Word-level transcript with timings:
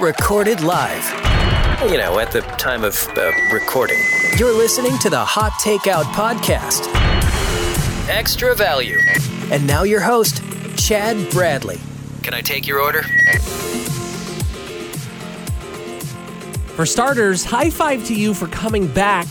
recorded 0.00 0.60
live. 0.60 1.04
You 1.90 1.98
know, 1.98 2.18
at 2.18 2.30
the 2.30 2.40
time 2.56 2.84
of 2.84 2.96
uh, 3.16 3.32
recording. 3.52 3.98
You're 4.36 4.56
listening 4.56 4.96
to 4.98 5.10
the 5.10 5.24
Hot 5.24 5.52
Takeout 5.52 6.04
Podcast. 6.12 6.88
Extra 8.08 8.54
value. 8.54 8.98
And 9.50 9.66
now 9.66 9.82
your 9.82 10.00
host, 10.00 10.42
Chad 10.76 11.30
Bradley. 11.30 11.78
Can 12.22 12.32
I 12.32 12.40
take 12.40 12.66
your 12.66 12.80
order? 12.80 13.02
For 16.74 16.86
starters, 16.86 17.44
high 17.44 17.70
five 17.70 18.06
to 18.06 18.14
you 18.14 18.34
for 18.34 18.46
coming 18.48 18.86
back 18.86 19.26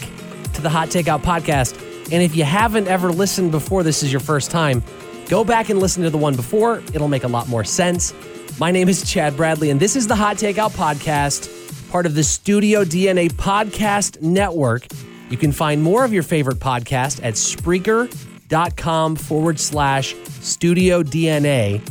to 0.53 0.61
the 0.61 0.69
Hot 0.69 0.89
Takeout 0.89 1.21
podcast. 1.21 1.75
And 2.11 2.21
if 2.21 2.35
you 2.35 2.43
haven't 2.43 2.87
ever 2.87 3.11
listened 3.11 3.51
before, 3.51 3.83
this 3.83 4.03
is 4.03 4.11
your 4.11 4.21
first 4.21 4.51
time, 4.51 4.83
go 5.29 5.43
back 5.45 5.69
and 5.69 5.79
listen 5.79 6.03
to 6.03 6.09
the 6.09 6.17
one 6.17 6.35
before. 6.35 6.79
It'll 6.93 7.07
make 7.07 7.23
a 7.23 7.29
lot 7.29 7.47
more 7.47 7.63
sense. 7.63 8.13
My 8.59 8.71
name 8.71 8.89
is 8.89 9.07
Chad 9.07 9.37
Bradley, 9.37 9.69
and 9.69 9.79
this 9.79 9.95
is 9.95 10.07
the 10.07 10.15
Hot 10.15 10.37
Takeout 10.37 10.71
podcast, 10.71 11.91
part 11.91 12.07
of 12.07 12.15
the 12.15 12.23
Studio 12.23 12.83
DNA 12.83 13.31
Podcast 13.31 14.19
Network. 14.23 14.87
You 15.29 15.37
can 15.37 15.51
find 15.51 15.83
more 15.83 16.03
of 16.03 16.11
your 16.11 16.23
favorite 16.23 16.57
podcast 16.57 17.23
at 17.23 17.35
Spreaker.com 17.35 19.15
forward 19.15 19.59
slash 19.59 20.15
Studio 20.41 21.03
DNA. 21.03 21.87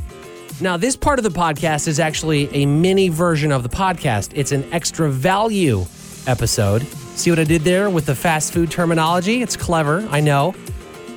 Now, 0.60 0.76
this 0.76 0.96
part 0.96 1.20
of 1.20 1.22
the 1.22 1.30
podcast 1.30 1.86
is 1.86 2.00
actually 2.00 2.52
a 2.52 2.66
mini 2.66 3.10
version 3.10 3.52
of 3.52 3.62
the 3.62 3.68
podcast. 3.68 4.32
It's 4.34 4.50
an 4.50 4.64
extra 4.72 5.08
value 5.08 5.84
episode. 6.26 6.82
See 7.14 7.30
what 7.30 7.38
I 7.38 7.44
did 7.44 7.62
there 7.62 7.90
with 7.90 8.06
the 8.06 8.16
fast 8.16 8.52
food 8.52 8.72
terminology? 8.72 9.40
It's 9.40 9.56
clever, 9.56 10.04
I 10.10 10.18
know. 10.18 10.52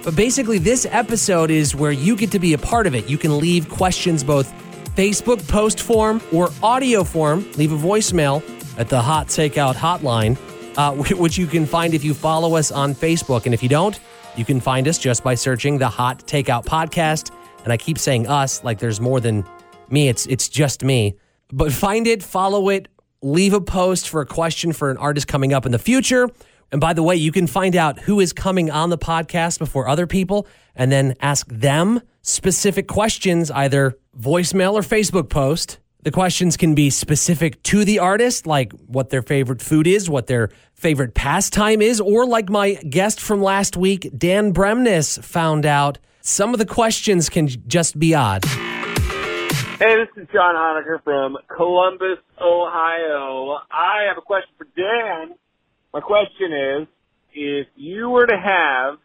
But 0.03 0.15
basically, 0.15 0.59
this 0.59 0.85
episode 0.91 1.49
is 1.49 1.73
where 1.73 1.91
you 1.91 2.15
get 2.15 2.29
to 2.33 2.39
be 2.39 2.53
a 2.53 2.59
part 2.59 2.85
of 2.85 2.93
it. 2.93 3.09
You 3.09 3.17
can 3.17 3.39
leave 3.39 3.67
questions 3.67 4.23
both 4.23 4.53
Facebook 4.99 5.47
post 5.47 5.79
form 5.79 6.21
or 6.33 6.49
audio 6.61 7.05
form. 7.05 7.49
Leave 7.53 7.71
a 7.71 7.77
voicemail 7.77 8.43
at 8.77 8.89
the 8.89 9.01
Hot 9.01 9.27
Takeout 9.27 9.75
Hotline, 9.75 10.37
uh, 10.77 10.93
which 11.15 11.37
you 11.37 11.47
can 11.47 11.65
find 11.65 11.93
if 11.93 12.03
you 12.03 12.13
follow 12.13 12.55
us 12.55 12.69
on 12.69 12.93
Facebook. 12.93 13.45
And 13.45 13.53
if 13.53 13.63
you 13.63 13.69
don't, 13.69 13.97
you 14.35 14.43
can 14.43 14.59
find 14.59 14.87
us 14.89 14.97
just 14.97 15.23
by 15.23 15.35
searching 15.35 15.77
the 15.77 15.87
Hot 15.87 16.27
Takeout 16.27 16.65
Podcast 16.65 17.31
and 17.63 17.73
I 17.73 17.77
keep 17.77 17.97
saying 17.97 18.27
us 18.27 18.63
like 18.63 18.79
there's 18.79 18.99
more 18.99 19.19
than 19.19 19.45
me. 19.89 20.09
It's 20.09 20.25
it's 20.25 20.49
just 20.49 20.83
me. 20.83 21.15
But 21.51 21.71
find 21.71 22.05
it, 22.05 22.21
follow 22.21 22.69
it, 22.69 22.87
leave 23.21 23.53
a 23.53 23.61
post 23.61 24.09
for 24.09 24.21
a 24.21 24.25
question 24.25 24.73
for 24.73 24.91
an 24.91 24.97
artist 24.97 25.27
coming 25.27 25.53
up 25.53 25.65
in 25.65 25.71
the 25.71 25.79
future. 25.79 26.29
And 26.71 26.79
by 26.79 26.93
the 26.93 27.01
way, 27.01 27.15
you 27.15 27.31
can 27.31 27.47
find 27.47 27.75
out 27.75 27.99
who 27.99 28.19
is 28.19 28.31
coming 28.31 28.69
on 28.69 28.89
the 28.89 28.97
podcast 28.97 29.59
before 29.59 29.87
other 29.87 30.05
people 30.05 30.45
and 30.75 30.91
then 30.91 31.15
ask 31.19 31.47
them 31.47 32.01
specific 32.29 32.87
questions, 32.87 33.51
either 33.51 33.97
voicemail 34.17 34.73
or 34.73 34.81
Facebook 34.81 35.29
post. 35.29 35.79
The 36.03 36.11
questions 36.11 36.55
can 36.55 36.75
be 36.75 36.89
specific 36.89 37.61
to 37.63 37.83
the 37.83 37.99
artist, 37.99 38.47
like 38.47 38.71
what 38.87 39.09
their 39.09 39.21
favorite 39.21 39.61
food 39.61 39.85
is, 39.85 40.09
what 40.09 40.27
their 40.27 40.49
favorite 40.73 41.13
pastime 41.13 41.81
is, 41.81 41.99
or 41.99 42.25
like 42.25 42.49
my 42.49 42.75
guest 42.75 43.19
from 43.19 43.41
last 43.41 43.75
week, 43.75 44.09
Dan 44.17 44.53
Bremnes, 44.53 45.21
found 45.21 45.65
out 45.65 45.97
some 46.21 46.53
of 46.53 46.59
the 46.59 46.65
questions 46.65 47.27
can 47.27 47.49
just 47.67 47.99
be 47.99 48.15
odd. 48.15 48.45
Hey, 48.45 49.95
this 49.95 50.07
is 50.15 50.27
John 50.31 50.55
Honaker 50.55 51.03
from 51.03 51.37
Columbus, 51.53 52.19
Ohio. 52.39 53.59
I 53.71 54.05
have 54.07 54.17
a 54.17 54.21
question 54.21 54.51
for 54.57 54.67
Dan. 54.75 55.35
My 55.93 55.99
question 55.99 56.53
is, 56.53 56.87
if 57.33 57.67
you 57.75 58.09
were 58.09 58.25
to 58.25 58.37
have 58.37 58.99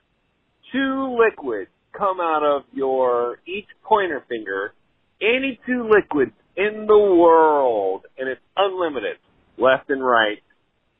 two 0.70 1.16
liquids 1.18 1.70
come 1.96 2.20
out 2.20 2.42
of 2.44 2.62
your 2.72 3.38
each 3.46 3.68
pointer 3.84 4.24
finger, 4.28 4.72
any 5.20 5.58
two 5.66 5.88
liquids 5.90 6.32
in 6.56 6.86
the 6.86 6.98
world, 6.98 8.04
and 8.18 8.28
it's 8.28 8.40
unlimited, 8.56 9.16
left 9.58 9.90
and 9.90 10.04
right, 10.04 10.38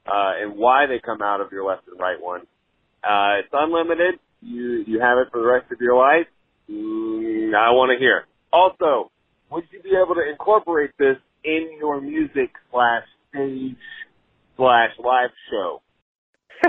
uh, 0.07 0.43
and 0.43 0.57
why 0.57 0.87
they 0.87 1.01
come 1.05 1.23
out 1.23 1.41
of 1.41 1.53
your 1.53 1.67
left 1.67 1.87
and 1.89 2.01
right 2.01 2.21
one. 2.21 2.41
Uh, 3.03 3.41
it's 3.41 3.53
unlimited 3.53 4.19
you 4.45 4.85
you 4.87 5.01
have 5.01 5.19
it 5.19 5.29
for 5.33 5.41
the 5.41 5.47
rest 5.47 5.73
of 5.73 5.81
your 5.81 5.97
life. 5.97 6.27
Mm, 6.71 7.55
I 7.55 7.71
want 7.73 7.91
to 7.93 7.99
hear. 7.99 8.25
Also, 8.53 9.11
would 9.51 9.65
you 9.73 9.83
be 9.83 9.91
able 9.91 10.15
to 10.15 10.29
incorporate 10.31 10.91
this 10.99 11.17
in 11.45 11.77
your 11.79 12.01
music 12.01 12.51
slash 12.71 13.05
stage 13.31 13.77
slash 14.57 14.91
live 14.99 15.31
show? 15.51 15.81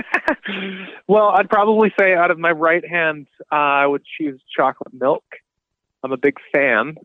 well, 1.08 1.28
I'd 1.28 1.48
probably 1.48 1.92
say 1.98 2.14
out 2.14 2.30
of 2.30 2.38
my 2.38 2.50
right 2.50 2.86
hand, 2.86 3.26
uh, 3.52 3.54
I 3.54 3.86
would 3.86 4.02
choose 4.04 4.40
chocolate 4.54 4.92
milk. 4.92 5.24
I'm 6.02 6.12
a 6.12 6.16
big 6.16 6.36
fan. 6.52 6.96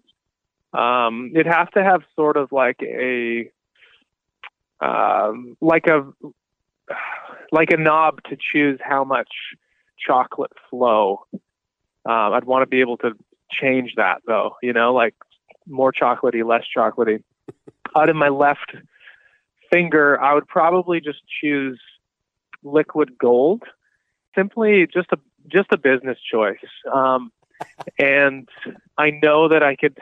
Um, 0.74 1.31
it'd 1.34 1.47
have 1.47 1.72
to 1.72 1.84
have 1.84 2.02
sort 2.16 2.38
of 2.38 2.52
like 2.52 2.79
a, 2.81 3.50
um, 4.79 5.57
like 5.62 5.88
a, 5.88 6.12
like 7.52 7.72
a 7.72 7.78
knob 7.78 8.24
to 8.29 8.38
choose 8.53 8.79
how 8.81 9.03
much 9.03 9.29
chocolate 10.06 10.53
flow. 10.69 11.25
Um, 11.34 11.41
I'd 12.34 12.46
want 12.46 12.63
to 12.63 12.68
be 12.68 12.81
able 12.81 12.97
to 12.97 13.12
change 13.52 13.94
that 13.97 14.22
though, 14.25 14.56
you 14.62 14.73
know, 14.73 14.94
like 14.94 15.16
more 15.68 15.91
chocolatey, 15.91 16.46
less 16.46 16.63
chocolatey. 16.75 17.23
Out 17.96 18.09
of 18.09 18.16
my 18.16 18.29
left 18.29 18.73
finger, 19.72 20.19
I 20.19 20.34
would 20.34 20.47
probably 20.47 21.02
just 21.02 21.19
choose 21.41 21.79
liquid 22.64 23.18
gold. 23.18 23.64
Simply 24.36 24.88
just 24.92 25.12
a 25.12 25.18
just 25.48 25.72
a 25.72 25.78
business 25.78 26.18
choice. 26.20 26.58
Um, 26.92 27.32
and 28.00 28.48
I 28.98 29.12
know 29.12 29.50
that 29.50 29.64
I 29.64 29.76
could 29.76 29.98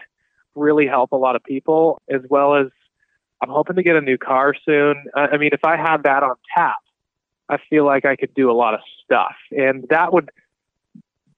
really 0.55 0.87
help 0.87 1.11
a 1.11 1.15
lot 1.15 1.35
of 1.35 1.43
people 1.43 2.01
as 2.09 2.21
well 2.29 2.55
as 2.55 2.67
I'm 3.41 3.49
hoping 3.49 3.77
to 3.77 3.83
get 3.83 3.95
a 3.95 4.01
new 4.01 4.17
car 4.17 4.53
soon. 4.65 5.05
I 5.15 5.37
mean, 5.37 5.51
if 5.53 5.63
I 5.63 5.77
had 5.77 6.03
that 6.03 6.23
on 6.23 6.35
tap, 6.55 6.77
I 7.47 7.57
feel 7.69 7.85
like 7.85 8.05
I 8.05 8.15
could 8.15 8.33
do 8.33 8.51
a 8.51 8.53
lot 8.53 8.73
of 8.73 8.81
stuff. 9.03 9.35
And 9.51 9.85
that 9.89 10.13
would 10.13 10.29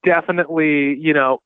definitely, 0.03 0.95
you 0.99 1.13
know, 1.13 1.41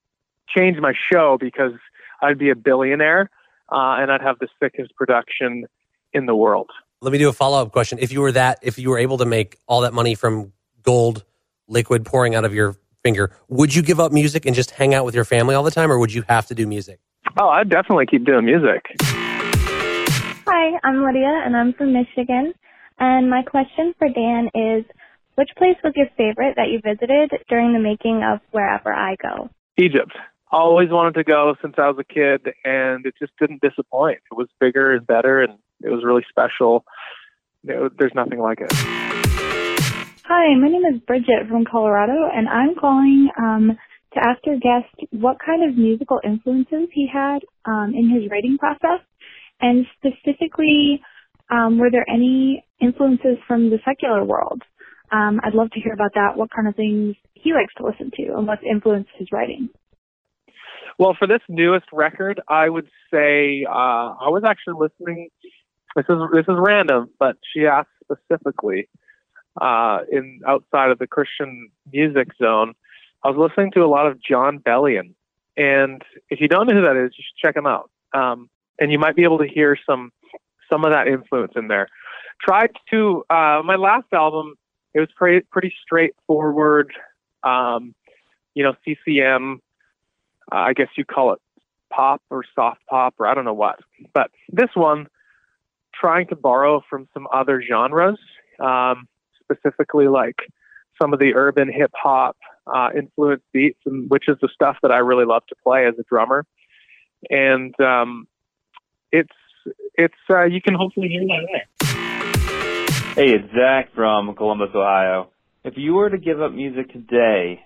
change 0.55 0.77
my 0.79 0.93
show 1.11 1.37
because 1.39 1.73
I'd 2.21 2.37
be 2.37 2.49
a 2.49 2.55
billionaire 2.55 3.29
uh, 3.71 3.97
and 3.99 4.11
I'd 4.11 4.21
have 4.21 4.39
the 4.39 4.47
sickest 4.61 4.95
production 4.95 5.65
in 6.13 6.25
the 6.25 6.35
world. 6.35 6.69
Let 7.05 7.11
me 7.11 7.19
do 7.19 7.29
a 7.29 7.33
follow 7.33 7.61
up 7.61 7.71
question. 7.71 7.99
If 7.99 8.11
you 8.11 8.19
were 8.19 8.31
that, 8.31 8.57
if 8.63 8.79
you 8.79 8.89
were 8.89 8.97
able 8.97 9.19
to 9.19 9.25
make 9.25 9.59
all 9.67 9.81
that 9.81 9.93
money 9.93 10.15
from 10.15 10.53
gold 10.81 11.23
liquid 11.67 12.03
pouring 12.03 12.33
out 12.33 12.45
of 12.45 12.53
your 12.55 12.77
finger, 13.03 13.31
would 13.47 13.75
you 13.75 13.83
give 13.83 13.99
up 13.99 14.11
music 14.11 14.47
and 14.47 14.55
just 14.55 14.71
hang 14.71 14.95
out 14.95 15.05
with 15.05 15.13
your 15.13 15.23
family 15.23 15.53
all 15.53 15.61
the 15.61 15.69
time, 15.69 15.91
or 15.91 15.99
would 15.99 16.11
you 16.11 16.23
have 16.27 16.47
to 16.47 16.55
do 16.55 16.65
music? 16.65 16.99
Oh, 17.37 17.47
I'd 17.47 17.69
definitely 17.69 18.07
keep 18.07 18.25
doing 18.25 18.43
music. 18.45 18.87
Hi, 19.01 20.79
I'm 20.83 21.05
Lydia, 21.05 21.43
and 21.45 21.55
I'm 21.55 21.73
from 21.73 21.93
Michigan. 21.93 22.55
And 22.97 23.29
my 23.29 23.43
question 23.43 23.93
for 23.99 24.09
Dan 24.09 24.49
is, 24.55 24.83
which 25.35 25.51
place 25.59 25.77
was 25.83 25.93
your 25.95 26.07
favorite 26.17 26.55
that 26.55 26.69
you 26.69 26.81
visited 26.83 27.29
during 27.47 27.73
the 27.73 27.79
making 27.79 28.23
of 28.23 28.39
Wherever 28.49 28.91
I 28.91 29.15
Go? 29.21 29.51
Egypt. 29.77 30.13
Always 30.51 30.89
wanted 30.89 31.13
to 31.19 31.23
go 31.23 31.53
since 31.61 31.75
I 31.77 31.87
was 31.87 31.97
a 31.99 32.03
kid, 32.03 32.51
and 32.63 33.05
it 33.05 33.13
just 33.19 33.33
didn't 33.39 33.61
disappoint. 33.61 34.21
It 34.31 34.35
was 34.35 34.47
bigger 34.59 34.91
and 34.91 35.05
better, 35.05 35.43
and 35.43 35.59
it 35.81 35.89
was 35.89 36.03
really 36.03 36.25
special. 36.29 36.85
There's 37.65 38.13
nothing 38.15 38.39
like 38.39 38.59
it. 38.61 38.71
Hi, 40.27 40.55
my 40.55 40.67
name 40.69 40.83
is 40.93 41.01
Bridget 41.01 41.47
from 41.49 41.65
Colorado, 41.65 42.29
and 42.33 42.47
I'm 42.47 42.75
calling 42.75 43.29
um, 43.37 43.77
to 44.13 44.19
ask 44.19 44.39
your 44.45 44.57
guest 44.57 45.11
what 45.11 45.37
kind 45.45 45.69
of 45.69 45.77
musical 45.77 46.19
influences 46.23 46.89
he 46.93 47.07
had 47.11 47.39
um, 47.65 47.93
in 47.95 48.09
his 48.09 48.29
writing 48.29 48.57
process, 48.57 49.05
and 49.61 49.85
specifically 49.97 51.01
um, 51.51 51.77
were 51.77 51.91
there 51.91 52.05
any 52.09 52.65
influences 52.81 53.37
from 53.47 53.69
the 53.69 53.77
secular 53.85 54.23
world? 54.23 54.61
Um, 55.11 55.39
I'd 55.43 55.53
love 55.53 55.69
to 55.71 55.79
hear 55.79 55.93
about 55.93 56.13
that. 56.15 56.35
What 56.35 56.49
kind 56.51 56.67
of 56.67 56.75
things 56.75 57.15
he 57.33 57.53
likes 57.53 57.73
to 57.77 57.85
listen 57.85 58.11
to, 58.17 58.37
and 58.37 58.47
what's 58.47 58.63
influenced 58.63 59.11
his 59.17 59.27
writing. 59.31 59.69
Well, 60.97 61.15
for 61.17 61.27
this 61.27 61.41
newest 61.49 61.85
record, 61.91 62.41
I 62.47 62.69
would 62.69 62.87
say 63.11 63.65
uh, 63.69 63.71
I 63.71 64.29
was 64.29 64.43
actually 64.45 64.75
listening. 64.79 65.29
This 65.95 66.05
is 66.09 66.17
this 66.33 66.45
is 66.47 66.55
random, 66.57 67.09
but 67.19 67.37
she 67.53 67.65
asked 67.65 67.89
specifically 68.03 68.89
uh, 69.59 69.99
in 70.11 70.41
outside 70.47 70.91
of 70.91 70.99
the 70.99 71.07
Christian 71.07 71.69
music 71.91 72.29
zone. 72.37 72.73
I 73.23 73.29
was 73.29 73.37
listening 73.37 73.71
to 73.73 73.81
a 73.81 73.87
lot 73.87 74.07
of 74.07 74.21
Jon 74.21 74.59
Bellion, 74.59 75.13
and 75.55 76.01
if 76.29 76.41
you 76.41 76.47
don't 76.47 76.67
know 76.67 76.75
who 76.75 76.81
that 76.81 76.97
is, 76.97 77.11
you 77.17 77.23
should 77.23 77.47
check 77.47 77.55
him 77.55 77.65
out. 77.65 77.89
Um, 78.13 78.49
and 78.77 78.91
you 78.91 78.99
might 78.99 79.15
be 79.15 79.23
able 79.23 79.37
to 79.37 79.47
hear 79.47 79.77
some 79.85 80.11
some 80.71 80.83
of 80.83 80.91
that 80.91 81.07
influence 81.07 81.53
in 81.55 81.69
there. 81.69 81.87
Tried 82.45 82.71
to 82.91 83.23
uh, 83.29 83.61
my 83.63 83.75
last 83.75 84.07
album. 84.11 84.55
It 84.93 84.99
was 84.99 85.09
pretty 85.15 85.45
pretty 85.49 85.73
straightforward. 85.83 86.91
Um, 87.43 87.95
you 88.53 88.63
know, 88.63 88.73
CCM. 88.85 89.61
Uh, 90.51 90.55
I 90.55 90.73
guess 90.73 90.89
you 90.95 91.05
call 91.05 91.33
it 91.33 91.39
pop 91.89 92.21
or 92.29 92.43
soft 92.53 92.81
pop 92.87 93.15
or 93.17 93.27
I 93.27 93.33
don't 93.33 93.45
know 93.45 93.53
what. 93.53 93.79
But 94.13 94.29
this 94.51 94.69
one, 94.73 95.07
trying 95.99 96.27
to 96.27 96.35
borrow 96.35 96.81
from 96.89 97.07
some 97.13 97.27
other 97.33 97.61
genres, 97.61 98.19
um, 98.59 99.07
specifically 99.43 100.07
like 100.07 100.37
some 101.01 101.13
of 101.13 101.19
the 101.19 101.33
urban 101.35 101.71
hip 101.71 101.91
hop 101.93 102.37
uh, 102.73 102.89
influenced 102.97 103.45
beats, 103.53 103.79
and 103.85 104.09
which 104.09 104.27
is 104.27 104.37
the 104.41 104.49
stuff 104.53 104.77
that 104.81 104.91
I 104.91 104.97
really 104.99 105.25
love 105.25 105.43
to 105.49 105.55
play 105.63 105.85
as 105.87 105.93
a 105.99 106.03
drummer. 106.09 106.45
And 107.29 107.73
um, 107.79 108.27
it's 109.11 109.33
it's 109.95 110.13
uh, 110.29 110.45
you 110.45 110.61
can 110.61 110.75
hopefully 110.75 111.07
hear 111.09 111.25
that. 111.27 111.95
Hey, 113.15 113.31
it's 113.31 113.53
Zach 113.53 113.93
from 113.95 114.35
Columbus, 114.35 114.69
Ohio. 114.75 115.29
If 115.63 115.75
you 115.77 115.93
were 115.93 116.09
to 116.09 116.17
give 116.17 116.41
up 116.41 116.51
music 116.51 116.91
today, 116.91 117.61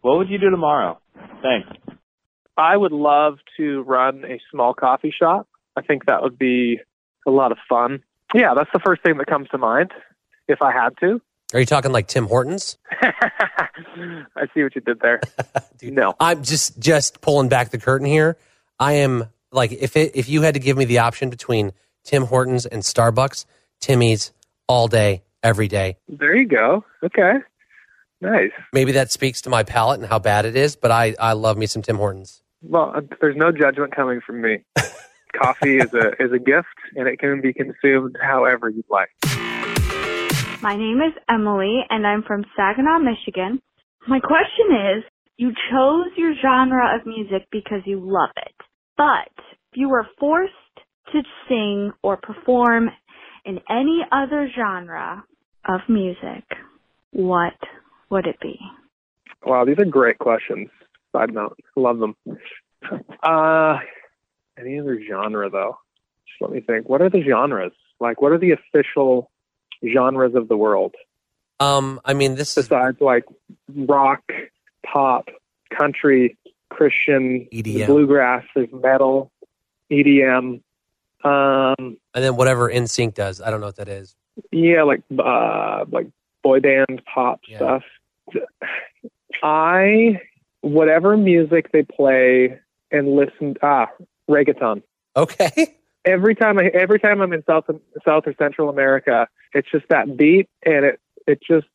what 0.00 0.18
would 0.18 0.28
you 0.28 0.38
do 0.38 0.50
tomorrow? 0.50 1.00
Thanks. 1.42 1.68
I 2.56 2.76
would 2.76 2.92
love 2.92 3.38
to 3.56 3.82
run 3.82 4.24
a 4.24 4.38
small 4.50 4.74
coffee 4.74 5.12
shop. 5.18 5.48
I 5.76 5.82
think 5.82 6.06
that 6.06 6.22
would 6.22 6.38
be 6.38 6.78
a 7.26 7.30
lot 7.30 7.52
of 7.52 7.58
fun. 7.68 8.02
Yeah, 8.34 8.54
that's 8.54 8.70
the 8.72 8.80
first 8.84 9.02
thing 9.02 9.18
that 9.18 9.26
comes 9.26 9.48
to 9.50 9.58
mind 9.58 9.92
if 10.48 10.62
I 10.62 10.72
had 10.72 10.90
to. 11.00 11.20
Are 11.54 11.60
you 11.60 11.66
talking 11.66 11.92
like 11.92 12.08
Tim 12.08 12.26
Hortons? 12.26 12.78
I 13.00 14.46
see 14.54 14.62
what 14.62 14.74
you 14.74 14.80
did 14.80 15.00
there. 15.00 15.20
Dude, 15.78 15.92
no. 15.92 16.14
I'm 16.18 16.42
just 16.42 16.78
just 16.78 17.20
pulling 17.20 17.48
back 17.48 17.70
the 17.70 17.78
curtain 17.78 18.06
here. 18.06 18.36
I 18.78 18.94
am 18.94 19.24
like 19.50 19.72
if 19.72 19.96
it, 19.96 20.12
if 20.14 20.28
you 20.28 20.42
had 20.42 20.54
to 20.54 20.60
give 20.60 20.76
me 20.76 20.84
the 20.84 20.98
option 20.98 21.30
between 21.30 21.72
Tim 22.04 22.24
Hortons 22.24 22.66
and 22.66 22.82
Starbucks, 22.82 23.44
Timmy's 23.80 24.32
all 24.66 24.88
day, 24.88 25.22
every 25.42 25.68
day. 25.68 25.98
There 26.08 26.36
you 26.36 26.46
go. 26.46 26.84
Okay. 27.02 27.34
Nice. 28.20 28.52
Maybe 28.72 28.92
that 28.92 29.10
speaks 29.10 29.42
to 29.42 29.50
my 29.50 29.62
palate 29.62 30.00
and 30.00 30.08
how 30.08 30.18
bad 30.18 30.44
it 30.46 30.56
is, 30.56 30.76
but 30.76 30.90
I 30.90 31.14
I 31.18 31.32
love 31.32 31.58
me 31.58 31.66
some 31.66 31.82
Tim 31.82 31.96
Hortons. 31.96 32.42
Well, 32.62 32.92
uh, 32.94 33.00
there's 33.20 33.36
no 33.36 33.50
judgment 33.50 33.94
coming 33.94 34.20
from 34.24 34.40
me. 34.40 34.64
Coffee 35.36 35.78
is 35.78 35.92
a 35.94 36.10
is 36.22 36.32
a 36.32 36.38
gift, 36.38 36.76
and 36.94 37.08
it 37.08 37.18
can 37.18 37.40
be 37.40 37.52
consumed 37.52 38.16
however 38.20 38.68
you'd 38.68 38.84
like. 38.90 39.10
My 40.62 40.76
name 40.76 41.00
is 41.00 41.12
Emily, 41.28 41.80
and 41.90 42.06
I'm 42.06 42.22
from 42.22 42.44
Saginaw, 42.56 42.98
Michigan. 42.98 43.60
My 44.06 44.20
question 44.20 44.96
is, 44.96 45.04
you 45.36 45.50
chose 45.70 46.06
your 46.16 46.34
genre 46.40 46.96
of 46.96 47.06
music 47.06 47.48
because 47.50 47.80
you 47.84 47.98
love 48.00 48.30
it, 48.36 48.54
but 48.96 49.32
if 49.72 49.76
you 49.76 49.88
were 49.88 50.06
forced 50.20 50.52
to 51.12 51.22
sing 51.48 51.92
or 52.02 52.16
perform 52.16 52.90
in 53.44 53.58
any 53.68 54.00
other 54.12 54.48
genre 54.54 55.24
of 55.68 55.80
music, 55.88 56.44
what 57.12 57.54
would 58.10 58.26
it 58.26 58.38
be? 58.40 58.58
Wow, 59.44 59.64
these 59.64 59.78
are 59.78 59.84
great 59.84 60.18
questions. 60.18 60.68
Side 61.12 61.32
note, 61.32 61.58
love 61.76 61.98
them. 61.98 62.16
Uh, 63.22 63.78
any 64.58 64.78
other 64.78 65.00
genre 65.06 65.48
though? 65.50 65.78
Just 66.26 66.40
let 66.40 66.50
me 66.50 66.60
think. 66.60 66.88
What 66.88 67.02
are 67.02 67.10
the 67.10 67.22
genres? 67.22 67.72
Like, 68.00 68.20
what 68.20 68.32
are 68.32 68.38
the 68.38 68.52
official 68.52 69.30
genres 69.92 70.34
of 70.34 70.48
the 70.48 70.56
world 70.56 70.94
Um, 71.60 72.00
I 72.04 72.14
mean 72.14 72.34
this 72.36 72.56
is 72.56 72.66
besides 72.68 73.00
like 73.00 73.24
rock, 73.74 74.22
pop, 74.84 75.28
country, 75.76 76.36
Christian, 76.70 77.48
EDM. 77.52 77.86
bluegrass? 77.86 78.44
There's 78.54 78.72
metal, 78.72 79.30
EDM. 79.90 80.60
Um, 81.24 81.74
and 81.78 81.98
then 82.24 82.34
whatever 82.36 82.68
NSYNC 82.70 83.14
does. 83.14 83.40
I 83.40 83.50
don't 83.50 83.60
know 83.60 83.66
what 83.66 83.76
that 83.76 83.88
is. 83.88 84.16
yeah, 84.50 84.82
like 84.82 85.02
uh, 85.18 85.84
like 85.90 86.08
boy 86.42 86.58
band 86.60 87.02
pop 87.12 87.40
Yeah. 87.46 87.58
stuff. 87.58 87.82
I 89.42 90.20
whatever 90.60 91.16
music 91.16 91.72
they 91.72 91.82
play 91.82 92.58
and 92.90 93.08
listen 93.16 93.56
ah 93.62 93.88
reggaeton. 94.32 94.82
Okay. 95.16 95.76
Every 96.04 96.34
time 96.34 96.58
I 96.58 96.64
every 96.74 96.98
time 96.98 97.20
I'm 97.20 97.32
in 97.32 97.44
South 97.44 97.64
South 98.04 98.24
or 98.26 98.34
Central 98.38 98.68
America, 98.68 99.28
it's 99.52 99.70
just 99.70 99.84
that 99.90 100.16
beat 100.16 100.48
and 100.64 100.84
it 100.84 101.00
it 101.26 101.40
just 101.46 101.66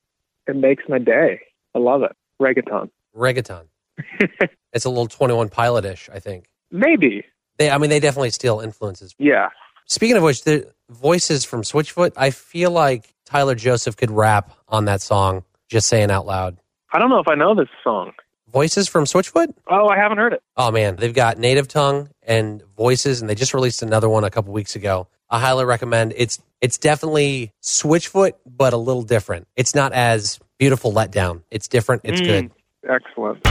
it 0.48 0.56
makes 0.56 0.84
my 0.90 0.98
day. 0.98 1.40
I 1.76 1.80
love 1.80 2.04
it. 2.04 2.12
Reggaeton. 2.42 2.90
Reggaeton. 3.16 3.66
it's 4.74 4.86
a 4.86 4.90
little 4.90 5.08
21 5.08 5.50
pilot-ish, 5.50 6.10
I 6.14 6.20
think. 6.20 6.50
Maybe. 6.72 7.26
They 7.58 7.70
I 7.70 7.78
mean 7.78 7.90
they 7.90 8.00
definitely 8.00 8.32
steal 8.32 8.60
influences. 8.60 9.16
Yeah. 9.18 9.50
Speaking 9.86 10.18
of 10.18 10.24
which, 10.24 10.44
the 10.44 10.74
voices 10.90 11.46
from 11.46 11.62
Switchfoot, 11.62 12.12
I 12.18 12.32
feel 12.32 12.72
like 12.72 13.14
Tyler 13.26 13.56
Joseph 13.56 13.96
could 13.96 14.12
rap 14.12 14.52
on 14.68 14.86
that 14.86 15.02
song, 15.02 15.46
just 15.70 15.88
saying 15.88 16.12
out 16.12 16.26
loud. 16.26 16.58
I 16.92 17.00
don't 17.00 17.10
know 17.10 17.20
if 17.20 17.28
I 17.30 17.36
know 17.36 17.56
this 17.56 17.70
song. 17.84 18.12
Voices 18.52 18.88
from 18.88 19.04
Switchfoot? 19.06 19.54
Oh, 19.70 19.88
I 19.88 19.98
haven't 19.98 20.18
heard 20.18 20.34
it. 20.34 20.42
Oh 20.56 20.72
man, 20.72 20.96
they've 20.96 21.14
got 21.14 21.38
Native 21.38 21.68
Tongue 21.68 22.10
and 22.24 22.64
Voices, 22.78 23.22
and 23.22 23.30
they 23.30 23.36
just 23.36 23.54
released 23.54 23.82
another 23.84 24.08
one 24.10 24.24
a 24.24 24.30
couple 24.30 24.54
weeks 24.54 24.76
ago. 24.76 25.08
I 25.30 25.40
highly 25.40 25.66
recommend. 25.66 26.14
It's 26.16 26.42
it's 26.62 26.78
definitely 26.78 27.52
Switchfoot, 27.62 28.34
but 28.46 28.74
a 28.74 28.78
little 28.78 29.04
different. 29.04 29.48
It's 29.56 29.76
not 29.76 29.92
as 29.94 30.40
beautiful 30.58 30.92
letdown. 30.94 31.42
It's 31.52 31.68
different. 31.68 32.02
It's 32.06 32.22
Mm. 32.22 32.26
good. 32.26 32.52
Excellent. 32.90 33.46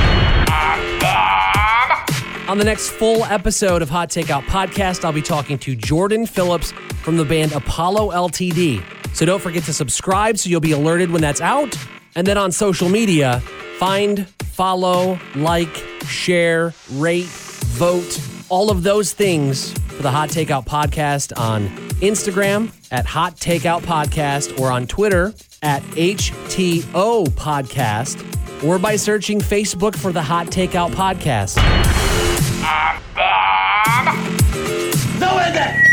On 2.49 2.59
the 2.59 2.65
next 2.65 2.91
full 2.91 3.25
episode 3.25 3.83
of 3.83 3.91
Hot 3.91 4.09
Takeout 4.09 4.45
Podcast, 4.45 5.05
I'll 5.05 5.13
be 5.13 5.21
talking 5.21 5.59
to 5.59 5.75
Jordan 5.75 6.27
Phillips 6.27 6.71
from 7.03 7.17
the 7.17 7.25
band 7.25 7.53
Apollo 7.53 8.11
LTD. 8.13 8.83
So 9.15 9.27
don't 9.27 9.43
forget 9.43 9.65
to 9.65 9.73
subscribe 9.73 10.39
so 10.39 10.49
you'll 10.49 10.61
be 10.61 10.71
alerted 10.73 11.11
when 11.11 11.21
that's 11.23 11.41
out. 11.41 11.77
And 12.15 12.25
then 12.27 12.39
on 12.39 12.53
social 12.53 12.89
media, 12.89 13.41
find, 13.79 14.27
follow, 14.57 15.19
like, 15.35 15.85
share, 16.09 16.73
rate, 16.93 17.27
vote, 17.27 18.19
all 18.49 18.71
of 18.71 18.83
those 18.83 19.13
things 19.13 19.71
for 19.89 20.03
the 20.03 20.11
Hot 20.11 20.31
Takeout 20.31 20.65
Podcast 20.67 21.39
on 21.39 21.69
Instagram 22.01 22.73
at 22.91 23.05
Hot 23.05 23.37
Takeout 23.37 23.83
Podcast 23.83 24.59
or 24.59 24.73
on 24.73 24.87
Twitter 24.87 25.35
at 25.63 25.83
HTO 25.83 27.27
Podcast 27.31 28.65
or 28.65 28.79
by 28.79 28.97
searching 28.97 29.41
Facebook 29.41 29.95
for 29.95 30.11
the 30.11 30.23
Hot 30.23 30.47
Takeout 30.47 30.93
Podcast. 30.93 31.57
No, 35.21 35.39
is 35.39 35.55
it? 35.55 35.86